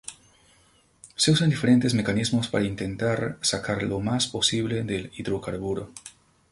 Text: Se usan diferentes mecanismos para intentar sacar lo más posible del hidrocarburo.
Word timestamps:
Se 1.15 1.29
usan 1.31 1.51
diferentes 1.51 1.93
mecanismos 1.93 2.47
para 2.47 2.65
intentar 2.65 3.37
sacar 3.41 3.83
lo 3.83 3.99
más 3.99 4.25
posible 4.25 4.81
del 4.81 5.11
hidrocarburo. 5.15 5.91